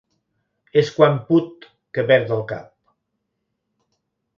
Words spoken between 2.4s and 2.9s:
cap.